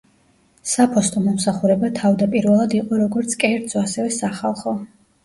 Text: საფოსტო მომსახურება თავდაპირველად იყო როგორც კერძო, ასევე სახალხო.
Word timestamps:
საფოსტო 0.69 1.21
მომსახურება 1.25 1.89
თავდაპირველად 1.99 2.73
იყო 2.79 3.01
როგორც 3.03 3.37
კერძო, 3.45 3.79
ასევე 3.85 4.15
სახალხო. 4.17 4.75